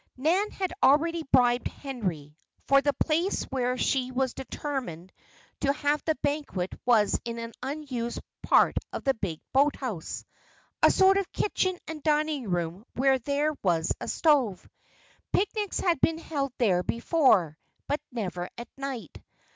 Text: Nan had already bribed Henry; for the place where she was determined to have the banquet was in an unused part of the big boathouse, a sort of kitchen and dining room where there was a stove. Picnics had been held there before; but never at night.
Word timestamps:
Nan 0.17 0.49
had 0.49 0.73
already 0.81 1.21
bribed 1.31 1.67
Henry; 1.67 2.35
for 2.67 2.81
the 2.81 2.91
place 2.91 3.43
where 3.51 3.77
she 3.77 4.09
was 4.11 4.33
determined 4.33 5.13
to 5.59 5.71
have 5.73 6.03
the 6.05 6.15
banquet 6.23 6.73
was 6.87 7.21
in 7.23 7.37
an 7.37 7.53
unused 7.61 8.19
part 8.41 8.77
of 8.91 9.03
the 9.03 9.13
big 9.13 9.41
boathouse, 9.53 10.25
a 10.81 10.89
sort 10.89 11.17
of 11.17 11.31
kitchen 11.31 11.77
and 11.87 12.01
dining 12.01 12.49
room 12.49 12.83
where 12.93 13.19
there 13.19 13.53
was 13.61 13.91
a 14.01 14.07
stove. 14.07 14.67
Picnics 15.33 15.79
had 15.79 16.01
been 16.01 16.17
held 16.17 16.51
there 16.57 16.81
before; 16.81 17.59
but 17.87 18.01
never 18.11 18.49
at 18.57 18.69
night. 18.77 19.21